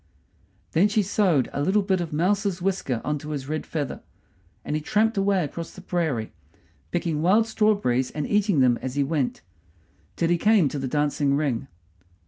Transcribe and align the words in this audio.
Then 0.71 0.87
she 0.87 1.03
sewed 1.03 1.47
a 1.53 1.61
little 1.61 1.83
bit 1.83 2.01
of 2.01 2.11
a 2.11 2.15
mouse's 2.15 2.59
whisker 2.59 3.01
on 3.05 3.19
to 3.19 3.29
his 3.29 3.47
red 3.47 3.67
feather; 3.67 4.01
and 4.65 4.75
he 4.75 4.81
tramped 4.81 5.15
away 5.15 5.43
across 5.43 5.69
the 5.73 5.81
prairie, 5.81 6.31
picking 6.89 7.21
wild 7.21 7.45
strawberries 7.45 8.09
and 8.09 8.25
eating 8.25 8.61
them 8.61 8.79
as 8.81 8.95
he 8.95 9.03
went, 9.03 9.41
till 10.15 10.29
he 10.29 10.39
came 10.39 10.67
to 10.69 10.79
the 10.79 10.87
dancing 10.87 11.35
ring. 11.35 11.67